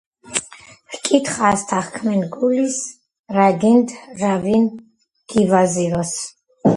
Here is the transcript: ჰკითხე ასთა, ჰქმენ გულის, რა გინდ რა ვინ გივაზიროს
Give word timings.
ჰკითხე 0.93 1.43
ასთა, 1.51 1.79
ჰქმენ 1.89 2.21
გულის, 2.35 2.77
რა 3.35 3.45
გინდ 3.65 3.89
რა 4.23 4.33
ვინ 4.47 4.65
გივაზიროს 5.35 6.11